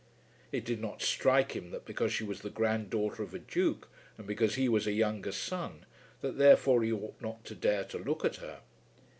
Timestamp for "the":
2.41-2.49